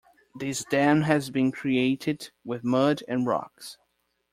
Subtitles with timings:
[0.33, 3.77] This dam has been created with mud and rocks.